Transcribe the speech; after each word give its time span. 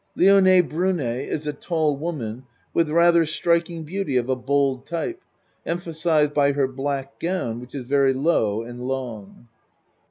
Lione 0.17 0.67
Brune 0.67 0.99
is 0.99 1.45
a 1.45 1.53
tall 1.53 1.95
woman 1.95 2.47
with 2.73 2.89
rather 2.89 3.23
strik 3.23 3.69
ing 3.69 3.83
beauty 3.83 4.17
of 4.17 4.29
a 4.29 4.35
bold 4.35 4.87
type, 4.87 5.21
emphasized 5.63 6.33
by 6.33 6.53
her 6.53 6.67
black 6.67 7.19
gown 7.19 7.59
which 7.59 7.75
is 7.75 7.83
very 7.83 8.13
low 8.13 8.63
and 8.63 8.81
long.) 8.87 9.47